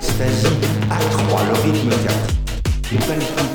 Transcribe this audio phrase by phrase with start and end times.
[0.00, 0.46] Stasie
[0.90, 0.98] à
[1.28, 3.47] 3 Le rythme 4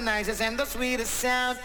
[0.00, 1.58] the nicest and the sweetest sound.